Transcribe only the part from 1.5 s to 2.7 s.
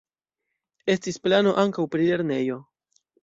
ankaŭ pri lernejo.